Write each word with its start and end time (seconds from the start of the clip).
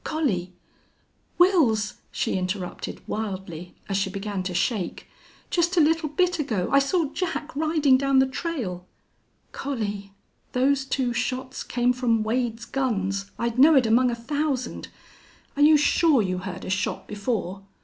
Collie" 0.03 0.51
"Wils," 1.39 1.97
she 2.11 2.33
interrupted, 2.33 3.07
wildly, 3.07 3.75
as 3.87 3.97
she 3.97 4.09
began 4.09 4.41
to 4.41 4.53
shake. 4.55 5.05
"Just 5.51 5.77
a 5.77 5.79
little 5.79 6.09
bit 6.09 6.39
ago 6.39 6.69
I 6.71 6.79
saw 6.79 7.13
Jack 7.13 7.55
riding 7.55 7.97
down 7.99 8.17
the 8.17 8.25
trail!" 8.25 8.87
"Collie!... 9.51 10.11
Those 10.53 10.85
two 10.85 11.13
shots 11.13 11.61
came 11.61 11.93
from 11.93 12.23
Wade's 12.23 12.65
guns 12.65 13.29
I'd 13.37 13.59
know 13.59 13.75
it 13.75 13.85
among 13.85 14.09
a 14.09 14.15
thousand!... 14.15 14.87
Are 15.55 15.61
you 15.61 15.77
sure 15.77 16.23
you 16.23 16.39
heard 16.39 16.65
a 16.65 16.71
shot 16.71 17.07
before?" 17.07 17.61